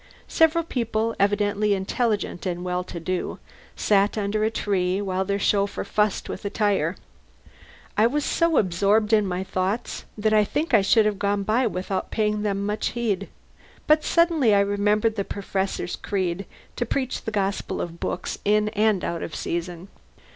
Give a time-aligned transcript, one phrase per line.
[0.27, 3.37] Several people, evidently intelligent and well to do,
[3.75, 6.95] sat under a tree while their chauffeur fussed with a tire.
[7.95, 11.43] I was so absorbed in my own thoughts that I think I should have gone
[11.43, 13.29] by without paying them much heed,
[13.85, 16.47] but suddenly I remembered the Professor's creed
[16.77, 19.87] to preach the gospel of books in and out of season.